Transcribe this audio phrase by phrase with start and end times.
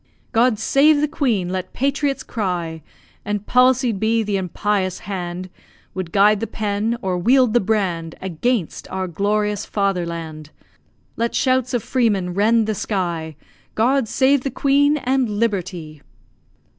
[0.31, 1.49] God save the Queen!
[1.49, 2.81] let patriots cry;
[3.23, 5.47] And palsied be the impious hand
[5.93, 10.49] Would guide the pen, or wield the brand, Against our glorious Fatherland.
[11.17, 13.35] Let shouts of freemen rend the sky,
[13.75, 14.97] God save the Queen!
[14.97, 16.01] and Liberty!